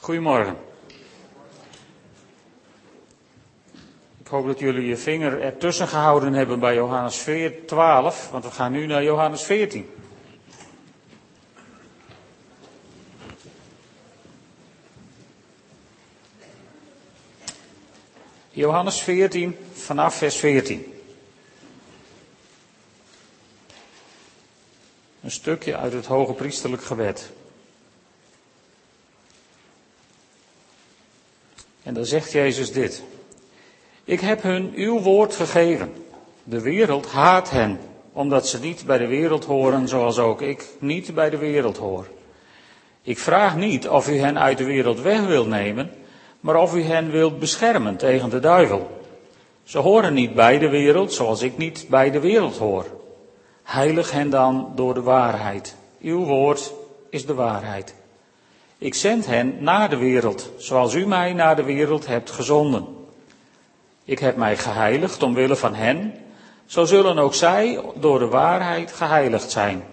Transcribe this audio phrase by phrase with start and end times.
[0.00, 0.56] Goedemorgen.
[4.20, 7.26] Ik hoop dat jullie je vinger ertussen gehouden hebben bij Johannes
[7.66, 9.90] 12, want we gaan nu naar Johannes 14.
[18.50, 20.94] Johannes 14, vanaf vers 14.
[25.22, 27.32] Een stukje uit het hoge priesterlijk gebed.
[31.82, 33.02] En dan zegt Jezus dit.
[34.04, 35.92] Ik heb hun uw woord gegeven.
[36.44, 37.78] De wereld haat hen,
[38.12, 42.06] omdat ze niet bij de wereld horen zoals ook ik niet bij de wereld hoor.
[43.02, 45.90] Ik vraag niet of u hen uit de wereld weg wilt nemen,
[46.40, 49.00] maar of u hen wilt beschermen tegen de duivel.
[49.62, 52.86] Ze horen niet bij de wereld zoals ik niet bij de wereld hoor.
[53.62, 55.76] Heilig hen dan door de waarheid.
[56.00, 56.72] Uw woord
[57.10, 57.94] is de waarheid.
[58.80, 62.86] Ik zend hen naar de wereld, zoals u mij naar de wereld hebt gezonden.
[64.04, 66.14] Ik heb mij geheiligd omwille van hen,
[66.66, 69.84] zo zullen ook zij door de waarheid geheiligd zijn.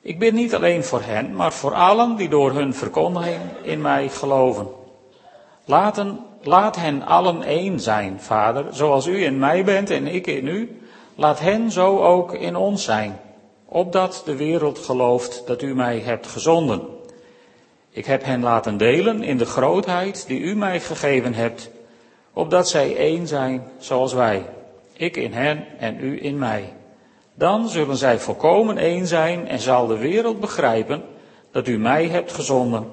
[0.00, 4.08] Ik bid niet alleen voor hen, maar voor allen die door hun verkondiging in mij
[4.08, 4.68] geloven.
[6.42, 10.80] Laat hen allen één zijn, Vader, zoals u in mij bent en ik in u.
[11.14, 13.20] Laat hen zo ook in ons zijn,
[13.64, 16.95] opdat de wereld gelooft dat u mij hebt gezonden.
[17.96, 21.70] Ik heb hen laten delen in de grootheid die u mij gegeven hebt,
[22.32, 24.46] opdat zij één zijn zoals wij,
[24.92, 26.72] ik in hen en u in mij.
[27.34, 31.02] Dan zullen zij volkomen één zijn en zal de wereld begrijpen
[31.50, 32.92] dat u mij hebt gezonden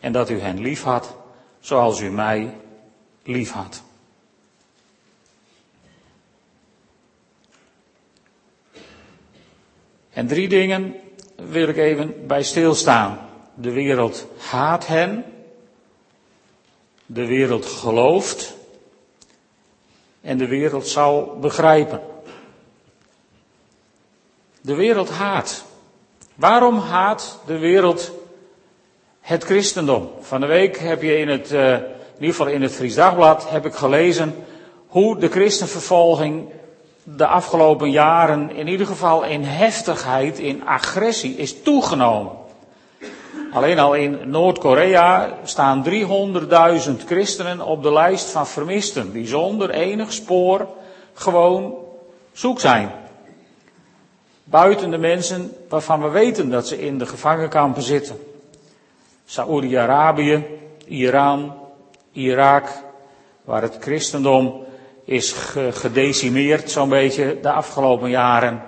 [0.00, 1.16] en dat u hen lief had
[1.60, 2.54] zoals u mij
[3.22, 3.82] lief had.
[10.12, 10.94] En drie dingen
[11.36, 13.30] wil ik even bij stilstaan.
[13.54, 15.24] De wereld haat hen.
[17.06, 18.56] De wereld gelooft.
[20.20, 22.00] En de wereld zal begrijpen.
[24.60, 25.64] De wereld haat.
[26.34, 28.12] Waarom haat de wereld
[29.20, 30.10] het christendom?
[30.20, 31.84] Van de week heb je in het, uh, in
[32.18, 34.34] ieder geval in het Fries Dagblad, heb ik gelezen
[34.86, 36.48] hoe de christenvervolging
[37.02, 42.32] de afgelopen jaren in ieder geval in heftigheid, in agressie is toegenomen.
[43.52, 50.12] Alleen al in Noord-Korea staan 300.000 christenen op de lijst van vermisten, die zonder enig
[50.12, 50.68] spoor
[51.12, 51.74] gewoon
[52.32, 52.90] zoek zijn.
[54.44, 58.16] Buiten de mensen waarvan we weten dat ze in de gevangenkampen zitten.
[59.24, 60.44] Saoedi-Arabië,
[60.84, 61.54] Iran,
[62.12, 62.68] Irak,
[63.44, 64.64] waar het christendom
[65.04, 65.32] is
[65.70, 68.62] gedecimeerd zo'n beetje de afgelopen jaren.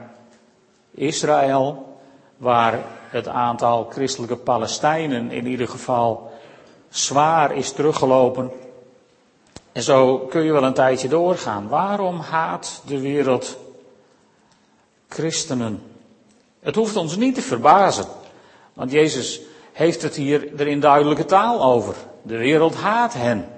[0.90, 1.96] Israël,
[2.36, 2.78] waar
[3.14, 6.32] het aantal christelijke Palestijnen in ieder geval
[6.88, 8.50] zwaar is teruggelopen.
[9.72, 11.68] En zo kun je wel een tijdje doorgaan.
[11.68, 13.56] Waarom haat de wereld
[15.08, 15.82] christenen?
[16.60, 18.04] Het hoeft ons niet te verbazen,
[18.72, 19.40] want Jezus
[19.72, 21.94] heeft het hier er in duidelijke taal over.
[22.22, 23.48] De wereld haat hen.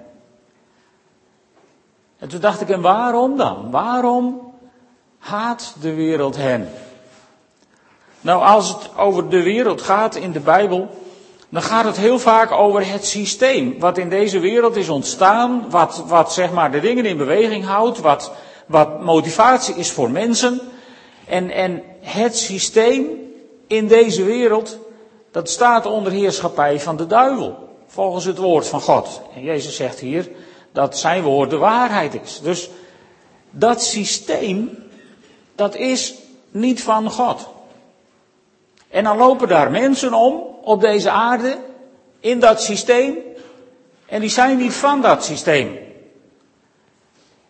[2.18, 3.70] En toen dacht ik, en waarom dan?
[3.70, 4.52] Waarom
[5.18, 6.68] haat de wereld hen?
[8.26, 10.88] Nou, als het over de wereld gaat in de Bijbel,
[11.48, 16.04] dan gaat het heel vaak over het systeem wat in deze wereld is ontstaan, wat,
[16.06, 18.32] wat zeg maar de dingen in beweging houdt, wat,
[18.66, 20.60] wat motivatie is voor mensen.
[21.26, 23.06] En, en het systeem
[23.66, 24.78] in deze wereld,
[25.30, 29.20] dat staat onder heerschappij van de duivel, volgens het woord van God.
[29.34, 30.28] En Jezus zegt hier
[30.72, 32.40] dat zijn woord de waarheid is.
[32.42, 32.70] Dus
[33.50, 34.78] dat systeem,
[35.54, 36.14] dat is
[36.50, 37.54] niet van God.
[38.96, 41.58] En dan lopen daar mensen om op deze aarde
[42.20, 43.18] in dat systeem
[44.06, 45.78] en die zijn niet van dat systeem.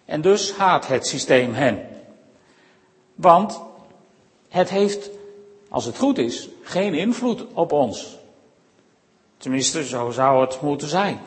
[0.05, 1.89] En dus haat het systeem hen.
[3.15, 3.61] Want
[4.49, 5.11] het heeft,
[5.69, 8.17] als het goed is, geen invloed op ons.
[9.37, 11.21] Tenminste, zo zou het moeten zijn.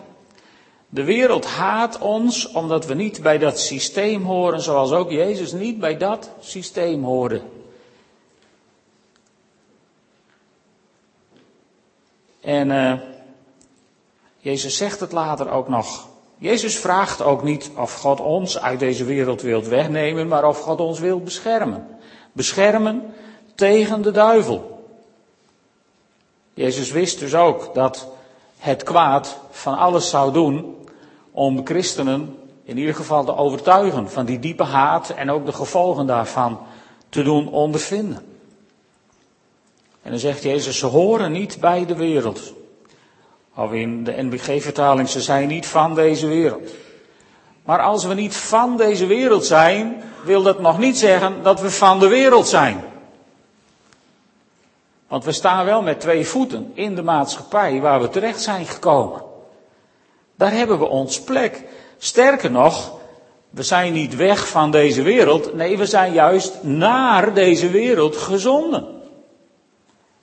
[0.89, 5.79] De wereld haat ons omdat we niet bij dat systeem horen, zoals ook Jezus niet
[5.79, 7.41] bij dat systeem hoorde.
[12.49, 12.93] En uh,
[14.37, 16.07] Jezus zegt het later ook nog.
[16.37, 20.79] Jezus vraagt ook niet of God ons uit deze wereld wilt wegnemen, maar of God
[20.79, 21.87] ons wil beschermen.
[22.31, 23.13] Beschermen
[23.55, 24.87] tegen de duivel.
[26.53, 28.07] Jezus wist dus ook dat
[28.57, 30.75] het kwaad van alles zou doen
[31.31, 36.07] om christenen in ieder geval te overtuigen van die diepe haat en ook de gevolgen
[36.07, 36.59] daarvan
[37.09, 38.28] te doen ondervinden.
[40.01, 42.53] En dan zegt Jezus, ze horen niet bij de wereld.
[43.55, 46.69] Of in de NBG-vertaling, ze zijn niet van deze wereld.
[47.63, 51.71] Maar als we niet van deze wereld zijn, wil dat nog niet zeggen dat we
[51.71, 52.83] van de wereld zijn.
[55.07, 59.21] Want we staan wel met twee voeten in de maatschappij waar we terecht zijn gekomen.
[60.35, 61.63] Daar hebben we ons plek.
[61.97, 62.91] Sterker nog,
[63.49, 65.53] we zijn niet weg van deze wereld.
[65.53, 68.98] Nee, we zijn juist naar deze wereld gezonden.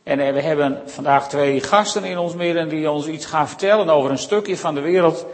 [0.06, 3.88] En eh, we hebben vandaag twee gasten in ons midden die ons iets gaan vertellen
[3.88, 5.26] over een stukje van de wereld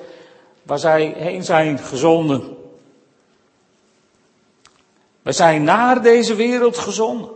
[0.63, 2.57] waar zij heen zijn gezonden.
[5.23, 7.31] We zijn naar deze wereld gezonden.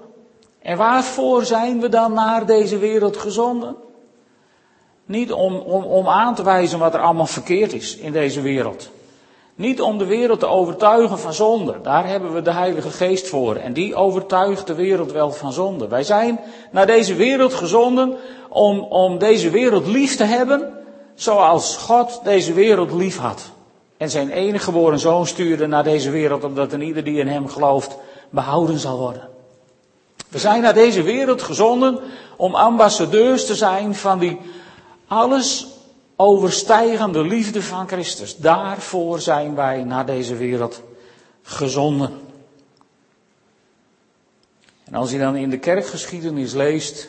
[0.58, 3.76] En waarvoor zijn we dan naar deze wereld gezonden?
[5.04, 8.90] Niet om, om, om aan te wijzen wat er allemaal verkeerd is in deze wereld.
[9.56, 11.74] Niet om de wereld te overtuigen van zonde.
[11.82, 13.56] Daar hebben we de Heilige Geest voor.
[13.56, 15.88] En die overtuigt de wereld wel van zonde.
[15.88, 18.16] Wij zijn naar deze wereld gezonden
[18.48, 20.72] om, om deze wereld lief te hebben.
[21.14, 23.50] Zoals God deze wereld lief had.
[23.96, 26.44] En zijn enige geboren zoon stuurde naar deze wereld.
[26.44, 27.96] Omdat een ieder die in hem gelooft
[28.30, 29.28] behouden zal worden.
[30.28, 31.98] We zijn naar deze wereld gezonden
[32.36, 34.38] om ambassadeurs te zijn van die
[35.06, 35.66] alles
[36.16, 38.36] overstijgende liefde van Christus.
[38.36, 40.82] Daarvoor zijn wij naar deze wereld
[41.42, 42.20] gezonden.
[44.84, 47.08] En als je dan in de kerkgeschiedenis leest,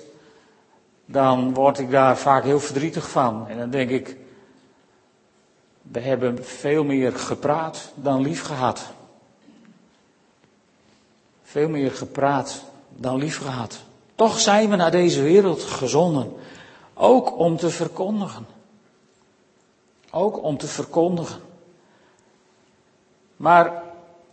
[1.06, 3.48] dan word ik daar vaak heel verdrietig van.
[3.48, 4.18] En dan denk ik,
[5.82, 8.82] we hebben veel meer gepraat dan lief gehad.
[11.44, 13.80] Veel meer gepraat dan lief gehad.
[14.16, 16.34] Toch zijn we naar deze wereld gezonden.
[16.94, 18.57] Ook om te verkondigen.
[20.12, 21.42] Ook om te verkondigen.
[23.36, 23.84] Maar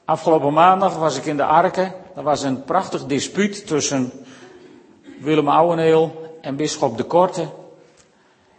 [0.05, 1.93] afgelopen maandag was ik in de Arken.
[2.15, 4.13] Er was een prachtig dispuut tussen
[5.21, 7.49] Willem Ouweneel en bisschop de Korte.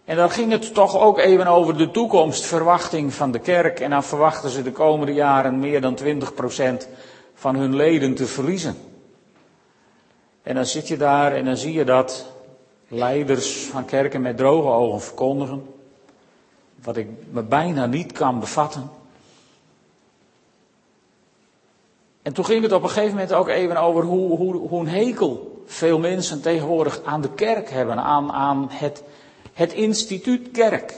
[0.05, 3.79] En dan ging het toch ook even over de toekomstverwachting van de kerk.
[3.79, 6.87] En dan verwachten ze de komende jaren meer dan 20%
[7.33, 8.77] van hun leden te verliezen.
[10.43, 12.25] En dan zit je daar en dan zie je dat
[12.87, 15.74] leiders van kerken met droge ogen verkondigen.
[16.85, 18.89] Wat ik me bijna niet kan bevatten.
[22.21, 24.87] En toen ging het op een gegeven moment ook even over hoe, hoe, hoe een
[24.87, 29.03] hekel veel mensen tegenwoordig aan de kerk hebben, aan, aan het,
[29.53, 30.93] het instituut kerk.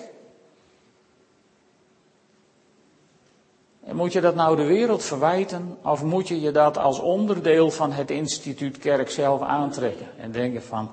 [3.83, 7.71] En moet je dat nou de wereld verwijten of moet je je dat als onderdeel
[7.71, 10.89] van het instituut kerk zelf aantrekken en denken van,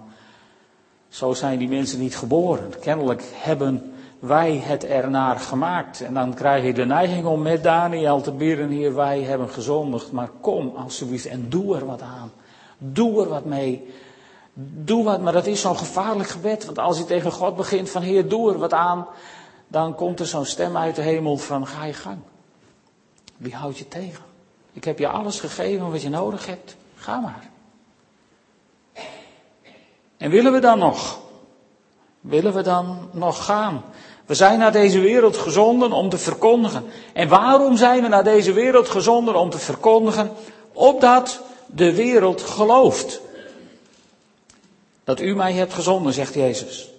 [1.09, 2.79] zo zijn die mensen niet geboren.
[2.81, 3.94] Kennelijk hebben
[4.27, 6.01] wij het ernaar gemaakt.
[6.01, 10.13] En dan krijg je de neiging om met Daniel te bidden, hier wij hebben gezondigd,
[10.13, 12.33] maar kom alsjeblieft en doe er wat aan.
[12.79, 13.95] Doe er wat mee.
[14.55, 18.03] Doe wat, maar dat is zo'n gevaarlijk gebed, want als je tegen God begint van
[18.03, 19.07] Heer, doe er wat aan,
[19.69, 22.19] dan komt er zo'n stem uit de hemel van ga je gang.
[23.37, 24.25] Wie houdt je tegen?
[24.73, 26.77] Ik heb je alles gegeven wat je nodig hebt.
[26.95, 27.51] Ga maar.
[30.17, 31.21] En willen we dan nog?
[32.21, 33.83] Willen we dan nog gaan?
[34.27, 36.85] We zijn naar deze wereld gezonden om te verkondigen.
[37.13, 40.31] En waarom zijn we naar deze wereld gezonden om te verkondigen?
[40.73, 43.21] Opdat de wereld gelooft.
[45.05, 46.91] Dat u mij hebt gezonden, zegt Jezus.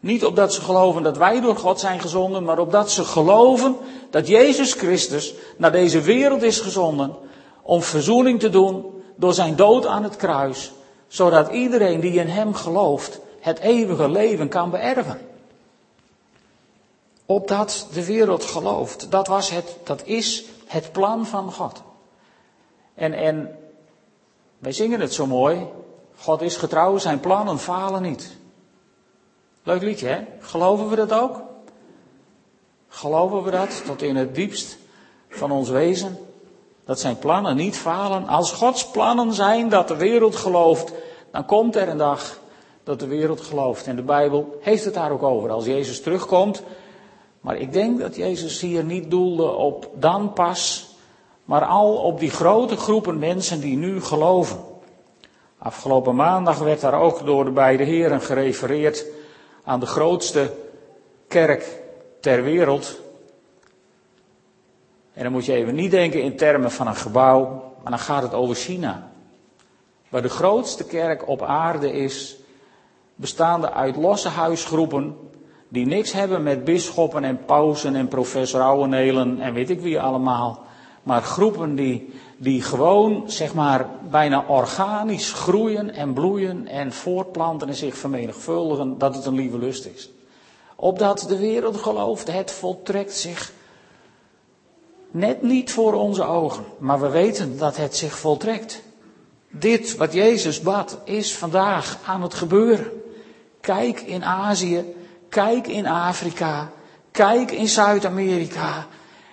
[0.00, 3.76] Niet opdat ze geloven dat wij door God zijn gezonden, maar opdat ze geloven
[4.10, 7.14] dat Jezus Christus naar deze wereld is gezonden
[7.62, 10.72] om verzoening te doen door zijn dood aan het kruis,
[11.08, 15.31] zodat iedereen die in hem gelooft het eeuwige leven kan beërven.
[17.26, 19.10] Opdat de wereld gelooft.
[19.10, 21.82] Dat, was het, dat is het plan van God.
[22.94, 23.58] En, en
[24.58, 25.66] wij zingen het zo mooi.
[26.16, 28.36] God is getrouw, zijn plannen falen niet.
[29.62, 30.24] Leuk liedje, hè?
[30.40, 31.40] Geloven we dat ook?
[32.88, 34.76] Geloven we dat tot in het diepst
[35.28, 36.18] van ons wezen?
[36.84, 38.28] Dat zijn plannen niet falen.
[38.28, 40.92] Als Gods plannen zijn dat de wereld gelooft,
[41.30, 42.38] dan komt er een dag
[42.84, 43.86] dat de wereld gelooft.
[43.86, 45.50] En de Bijbel heeft het daar ook over.
[45.50, 46.62] Als Jezus terugkomt,
[47.42, 50.90] maar ik denk dat Jezus hier niet doelde op dan pas,
[51.44, 54.58] maar al op die grote groepen mensen die nu geloven.
[55.58, 59.06] Afgelopen maandag werd daar ook door de beide heren gerefereerd
[59.64, 60.52] aan de grootste
[61.28, 61.82] kerk
[62.20, 62.98] ter wereld.
[65.12, 67.44] En dan moet je even niet denken in termen van een gebouw,
[67.82, 69.10] maar dan gaat het over China.
[70.08, 72.36] Waar de grootste kerk op aarde is,
[73.14, 75.30] bestaande uit losse huisgroepen
[75.72, 80.64] die niks hebben met bisschoppen en pausen en professor Ouwenelen en weet ik wie allemaal.
[81.02, 87.74] Maar groepen die, die gewoon, zeg maar, bijna organisch groeien en bloeien en voortplanten en
[87.74, 90.10] zich vermenigvuldigen, dat het een lieve lust is.
[90.76, 93.52] Opdat de wereld gelooft, het voltrekt zich
[95.10, 98.82] net niet voor onze ogen, maar we weten dat het zich voltrekt.
[99.50, 102.86] Dit wat Jezus bad is vandaag aan het gebeuren.
[103.60, 104.84] Kijk in Azië,
[105.32, 106.70] kijk in Afrika,
[107.10, 108.86] kijk in Zuid-Amerika.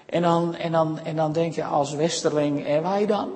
[0.06, 3.29] En dan, en, dan, en dan denk je als westerling, en wij dan?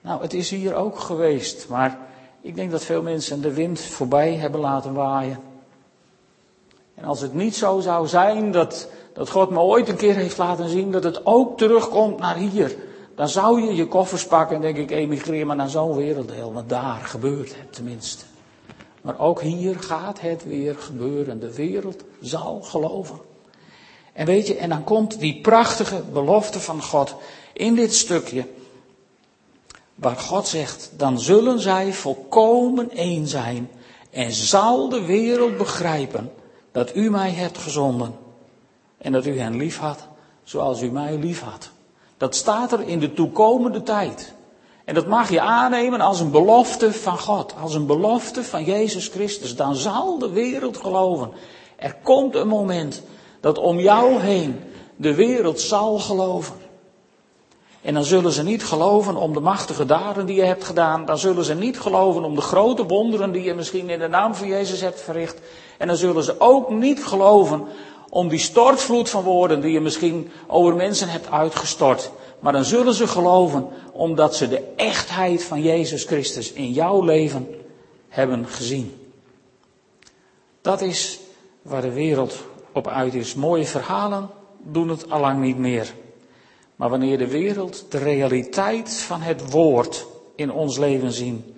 [0.00, 1.98] Nou, het is hier ook geweest, maar
[2.40, 5.38] ik denk dat veel mensen de wind voorbij hebben laten waaien.
[6.94, 10.38] En als het niet zo zou zijn dat, dat God me ooit een keer heeft
[10.38, 12.76] laten zien dat het ook terugkomt naar hier,
[13.14, 16.68] dan zou je je koffers pakken en denk ik emigreer maar naar zo'n werelddeel, want
[16.68, 18.24] daar gebeurt het tenminste.
[19.06, 21.40] Maar ook hier gaat het weer gebeuren.
[21.40, 23.18] De wereld zal geloven.
[24.12, 27.14] En weet je, en dan komt die prachtige belofte van God
[27.52, 28.46] in dit stukje.
[29.94, 33.70] Waar God zegt, dan zullen zij volkomen één zijn.
[34.10, 36.32] En zal de wereld begrijpen
[36.72, 38.14] dat u mij hebt gezonden.
[38.98, 40.08] En dat u hen lief had
[40.44, 41.70] zoals u mij lief had.
[42.16, 44.34] Dat staat er in de toekomende tijd.
[44.86, 49.08] En dat mag je aannemen als een belofte van God, als een belofte van Jezus
[49.08, 49.56] Christus.
[49.56, 51.30] Dan zal de wereld geloven.
[51.76, 53.02] Er komt een moment
[53.40, 54.60] dat om jou heen
[54.96, 56.54] de wereld zal geloven.
[57.82, 61.04] En dan zullen ze niet geloven om de machtige daden die je hebt gedaan.
[61.04, 64.34] Dan zullen ze niet geloven om de grote wonderen die je misschien in de naam
[64.34, 65.40] van Jezus hebt verricht.
[65.78, 67.66] En dan zullen ze ook niet geloven
[68.08, 72.10] om die stortvloed van woorden die je misschien over mensen hebt uitgestort.
[72.40, 77.48] Maar dan zullen ze geloven omdat ze de echtheid van Jezus Christus in jouw leven
[78.08, 78.94] hebben gezien.
[80.60, 81.20] Dat is
[81.62, 82.36] waar de wereld
[82.72, 83.34] op uit is.
[83.34, 84.30] Mooie verhalen
[84.62, 85.94] doen het allang niet meer.
[86.76, 91.54] Maar wanneer de wereld de realiteit van het woord in ons leven zien,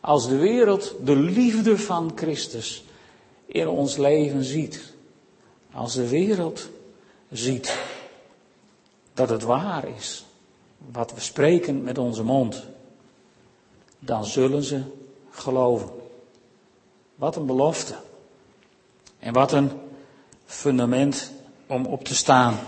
[0.00, 2.84] als de wereld de liefde van Christus
[3.46, 4.92] in ons leven ziet,
[5.72, 6.68] als de wereld
[7.30, 7.78] ziet
[9.14, 10.24] dat het waar is,
[10.92, 12.66] wat we spreken met onze mond,
[13.98, 14.82] dan zullen ze
[15.30, 15.90] geloven.
[17.14, 17.94] Wat een belofte.
[19.18, 19.70] En wat een
[20.44, 21.32] fundament
[21.66, 22.58] om op te staan.